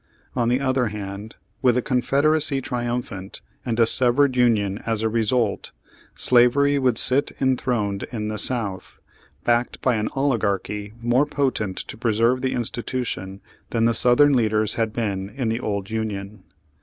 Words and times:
On 0.35 0.49
the 0.49 0.59
other 0.59 0.87
hand 0.87 1.35
v/ith 1.61 1.75
the 1.75 1.81
Confederacy 1.83 2.59
triumphant, 2.59 3.41
and 3.63 3.79
a 3.79 3.85
severed 3.85 4.35
Union 4.35 4.79
as 4.79 5.03
a 5.03 5.09
result, 5.09 5.71
slavery 6.15 6.79
would 6.79 6.97
sit 6.97 7.33
en 7.39 7.55
throned 7.55 8.07
in 8.11 8.27
the 8.27 8.39
South, 8.39 8.97
backed 9.43 9.79
by 9.83 9.93
an 9.93 10.09
oligarchy 10.15 10.93
more 11.03 11.27
potent 11.27 11.77
to 11.77 11.97
preserve 11.97 12.41
the 12.41 12.53
institution 12.53 13.41
than 13.69 13.85
the 13.85 13.93
south 13.93 14.19
em 14.21 14.33
leaders 14.33 14.73
had 14.73 14.91
been 14.91 15.29
in 15.29 15.49
the 15.49 15.59
old 15.59 15.91
Union. 15.91 16.45